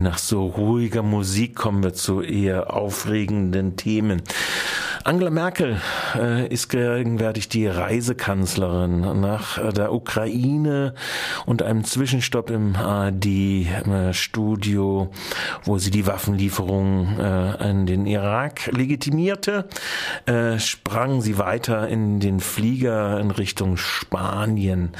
[0.00, 4.22] Nach so ruhiger Musik kommen wir zu eher aufregenden Themen.
[5.08, 5.80] Angela Merkel
[6.16, 10.92] äh, ist gegenwärtig die Reisekanzlerin nach der Ukraine
[11.46, 13.40] und einem Zwischenstopp im ARD-Studio,
[15.64, 19.66] wo sie die Waffenlieferung äh, in den Irak legitimierte,
[20.26, 24.90] äh, sprang sie weiter in den Flieger in Richtung Spanien.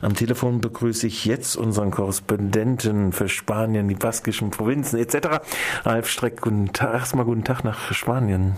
[0.00, 5.42] Am Telefon begrüße ich jetzt unseren Korrespondenten für Spanien, die baskischen Provinzen etc.
[5.84, 8.56] Ralf Streck, guten Tag, erstmal guten Tag nach Spanien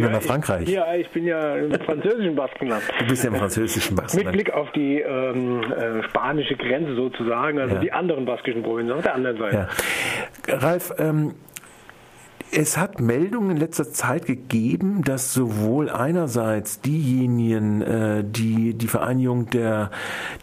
[0.00, 0.62] ja, Frankreich.
[0.62, 2.82] Ich, ja, ich bin ja im französischen Baskenland.
[2.98, 4.34] Du bist ja im französischen Baskenland.
[4.34, 7.80] Mit Blick auf die ähm, äh, spanische Grenze sozusagen, also ja.
[7.80, 9.68] die anderen baskischen Provinzen auf der anderen Seite.
[10.48, 10.56] Ja.
[10.56, 11.34] Ralf, ähm,
[12.54, 19.48] es hat Meldungen in letzter Zeit gegeben, dass sowohl einerseits diejenigen, äh, die die Vereinigung
[19.48, 19.90] der,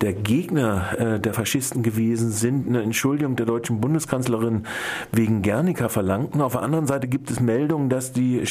[0.02, 4.64] der Gegner äh, der Faschisten gewesen sind, eine Entschuldigung der deutschen Bundeskanzlerin
[5.12, 6.42] wegen Guernica verlangten.
[6.42, 8.44] Auf der anderen Seite gibt es Meldungen, dass die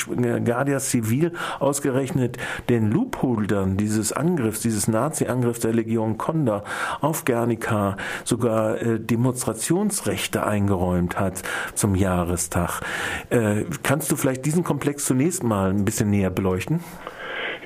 [0.44, 6.62] Guardia Civil ausgerechnet den Loopholdern dieses Angriffs, dieses Nazi-Angriffs der Legion Conda
[7.00, 11.42] auf Guernica sogar äh, Demonstrationsrechte eingeräumt hat
[11.74, 12.82] zum Jahrestag.
[13.30, 13.47] Äh,
[13.82, 16.80] kannst du vielleicht diesen Komplex zunächst mal ein bisschen näher beleuchten?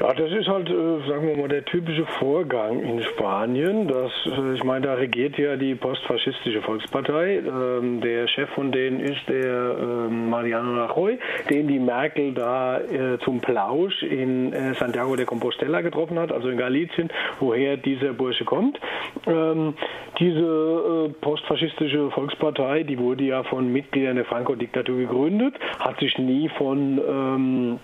[0.00, 3.88] Ja, das ist halt, äh, sagen wir mal, der typische Vorgang in Spanien.
[3.88, 7.38] Das, äh, ich meine, da regiert ja die postfaschistische Volkspartei.
[7.38, 11.18] Ähm, der Chef von denen ist der ähm, Mariano Rajoy,
[11.50, 16.56] den die Merkel da äh, zum Plausch in Santiago de Compostela getroffen hat, also in
[16.56, 18.80] Galicien, woher dieser Bursche kommt.
[19.26, 19.74] Ähm,
[20.18, 27.78] diese postfaschistische Volkspartei, die wurde ja von Mitgliedern der Franco-Diktatur gegründet, hat sich nie von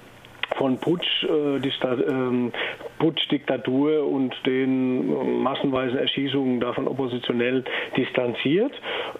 [0.59, 1.61] von Putsch, äh,
[2.09, 2.53] ähm,
[2.98, 7.65] Putschdiktatur und den äh, massenweisen Erschießungen davon oppositionell
[7.97, 8.73] distanziert.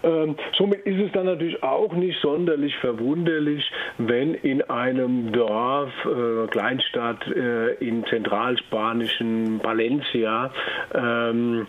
[0.03, 3.65] Ähm, somit ist es dann natürlich auch nicht sonderlich verwunderlich,
[3.99, 10.51] wenn in einem Dorf, äh, Kleinstadt äh, in zentralspanischen Valencia
[10.95, 11.67] ähm,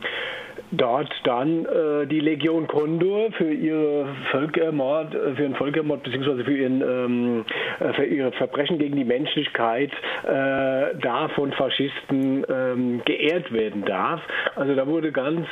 [0.71, 6.57] dort dann äh, die Legion Condor für ihre Völkermord, äh, für ihren Völkermord beziehungsweise für,
[6.57, 7.45] ähm,
[7.79, 9.91] äh, für ihre Verbrechen gegen die Menschlichkeit
[10.23, 14.21] äh, da von Faschisten ähm, geehrt werden darf.
[14.55, 15.47] Also da wurde ganz,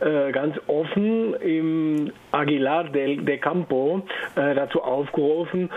[0.00, 4.02] äh, ganz offen im Aguilar del, de Campo
[4.36, 5.70] äh, dazu aufgerufen,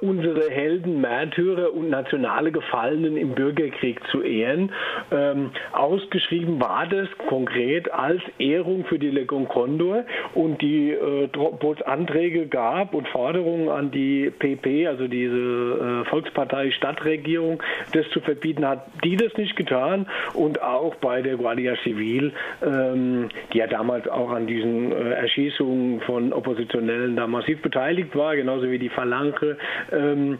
[0.00, 4.72] unsere Helden, Märtyrer und nationale Gefallenen im Bürgerkrieg zu ehren.
[5.10, 11.28] Ähm, ausgeschrieben war das konkret als als Ehrung für die Legion Condor und die, äh,
[11.34, 15.36] wo es Anträge gab und Forderungen an die PP, also diese
[16.04, 17.62] äh, Volkspartei Stadtregierung,
[17.92, 20.06] das zu verbieten, hat die das nicht getan.
[20.34, 26.00] Und auch bei der Guardia Civil, ähm, die ja damals auch an diesen äh, Erschießungen
[26.02, 29.56] von Oppositionellen da massiv beteiligt war, genauso wie die Phalange,
[29.92, 30.38] ähm,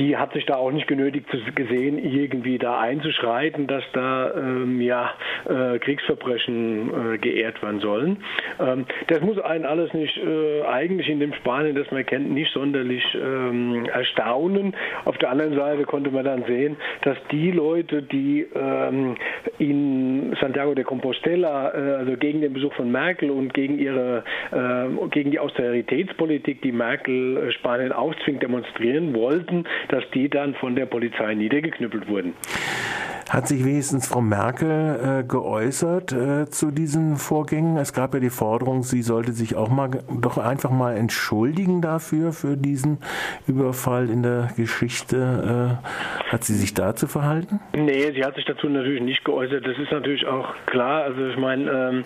[0.00, 5.12] die hat sich da auch nicht genötigt gesehen, irgendwie da einzuschreiten, dass da ähm, ja
[5.44, 8.24] äh, Kriegsverbrechen äh, geehrt werden sollen.
[8.58, 12.50] Ähm, das muss einen alles nicht äh, eigentlich in dem Spanien, das man kennt, nicht
[12.52, 14.74] sonderlich ähm, erstaunen.
[15.04, 19.16] Auf der anderen Seite konnte man dann sehen, dass die Leute, die ähm,
[19.58, 25.08] in Santiago de Compostela, äh, also gegen den Besuch von Merkel und gegen ihre äh,
[25.10, 30.86] gegen die Austeritätspolitik, die Merkel äh, Spanien aufzwingt, demonstrieren wollten, dass die dann von der
[30.86, 32.34] Polizei niedergeknüppelt wurden.
[33.30, 37.76] Hat sich wenigstens Frau Merkel äh, geäußert äh, zu diesen Vorgängen?
[37.76, 39.88] Es gab ja die Forderung, sie sollte sich auch mal
[40.20, 42.98] doch einfach mal entschuldigen dafür, für diesen
[43.46, 45.78] Überfall in der Geschichte.
[45.80, 47.60] Äh, hat sie sich dazu verhalten?
[47.72, 49.64] Nee, sie hat sich dazu natürlich nicht geäußert.
[49.64, 51.04] Das ist natürlich auch klar.
[51.04, 52.04] Also ich meine, ähm,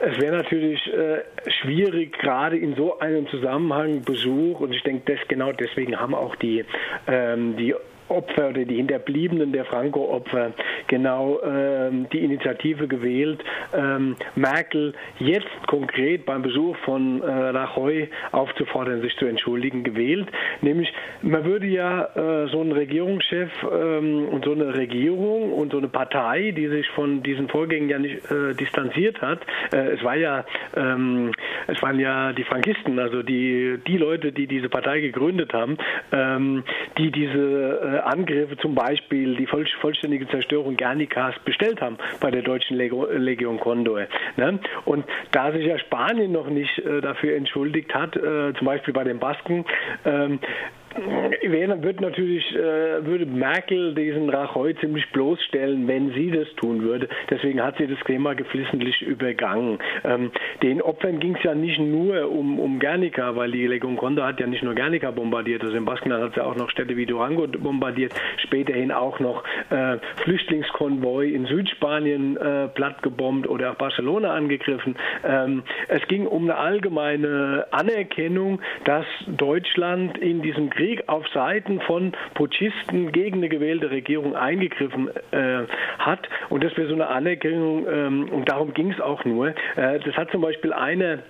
[0.00, 1.22] es wäre natürlich äh,
[1.60, 6.64] schwierig, gerade in so einem Zusammenhang Besuch, und ich denke, genau deswegen haben auch die,
[7.08, 7.74] ähm, die
[8.12, 10.52] Opfer oder die Hinterbliebenen der Franco-Opfer
[10.88, 13.42] genau ähm, die Initiative gewählt,
[13.74, 20.28] ähm, Merkel jetzt konkret beim Besuch von äh, Rajoy aufzufordern, sich zu entschuldigen, gewählt.
[20.60, 20.92] Nämlich,
[21.22, 25.88] man würde ja äh, so einen Regierungschef ähm, und so eine Regierung und so eine
[25.88, 29.40] Partei, die sich von diesen Vorgängen ja nicht äh, distanziert hat,
[29.72, 30.44] äh, es war ja,
[30.76, 31.32] ähm,
[31.66, 35.78] es waren ja die Frankisten, also die, die Leute, die diese Partei gegründet haben,
[36.12, 36.64] ähm,
[36.98, 42.42] die diese äh, Angriffe, zum Beispiel die voll, vollständige Zerstörung Gernikas bestellt haben bei der
[42.42, 44.06] deutschen Legion Condor.
[44.36, 44.58] Ne?
[44.84, 49.04] Und da sich ja Spanien noch nicht äh, dafür entschuldigt hat, äh, zum Beispiel bei
[49.04, 49.64] den Basken,
[50.04, 50.38] ähm,
[51.82, 57.08] wird natürlich, äh, würde Merkel diesen Rajoy ziemlich bloßstellen, wenn sie das tun würde.
[57.30, 59.78] Deswegen hat sie das Thema geflissentlich übergangen.
[60.04, 60.30] Ähm,
[60.62, 64.40] den Opfern ging es ja nicht nur um, um Guernica, weil die Legion Conda hat
[64.40, 67.46] ja nicht nur Guernica bombardiert, also im Baskenland hat sie auch noch Städte wie Durango
[67.46, 74.96] bombardiert, späterhin auch noch äh, Flüchtlingskonvoi in Südspanien äh, plattgebombt oder auch Barcelona angegriffen.
[75.24, 82.12] Ähm, es ging um eine allgemeine Anerkennung, dass Deutschland in diesem Krieg auf Seiten von
[82.34, 85.62] Putschisten gegen eine gewählte Regierung eingegriffen äh,
[85.98, 89.48] hat und das wäre so eine Anerkennung ähm, und darum ging es auch nur.
[89.76, 91.22] Äh, das hat zum Beispiel eine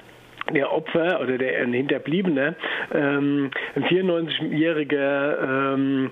[0.52, 2.56] der Opfer oder der ein Hinterbliebene,
[2.93, 6.10] ähm, ein 94-jähriger ähm,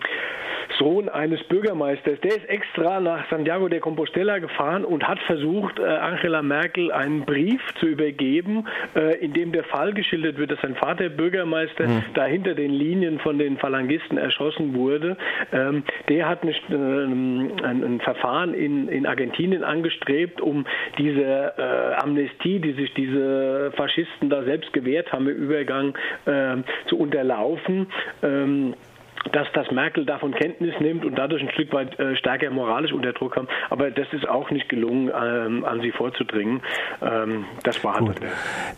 [0.81, 5.85] Sohn eines Bürgermeisters, der ist extra nach Santiago de Compostela gefahren und hat versucht, äh,
[5.85, 8.67] Angela Merkel einen Brief zu übergeben,
[8.97, 12.03] äh, in dem der Fall geschildert wird, dass sein Vater Bürgermeister mhm.
[12.15, 15.19] da hinter den Linien von den Phalangisten erschossen wurde.
[15.53, 16.41] Ähm, der hat
[16.71, 20.65] ähm, ein, Verfahren in, in Argentinien angestrebt, um
[20.97, 25.95] diese äh, Amnestie, die sich diese Faschisten da selbst gewährt haben, im Übergang
[26.25, 26.57] äh,
[26.89, 27.89] zu unterlaufen.
[29.33, 33.13] Dass das Merkel davon Kenntnis nimmt und dadurch ein Stück weit äh, stärker moralisch unter
[33.13, 33.51] Druck kommt.
[33.69, 36.63] Aber das ist auch nicht gelungen, ähm, an sie vorzudringen.
[37.03, 38.17] Ähm, das war Gut.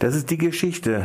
[0.00, 0.98] Das ist die Geschichte